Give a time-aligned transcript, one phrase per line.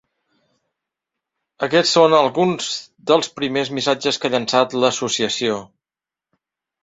[1.67, 2.69] Aquests són alguns
[3.11, 5.59] dels primers missatges que ha llançat l’associació.